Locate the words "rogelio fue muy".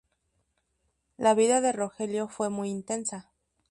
1.73-2.69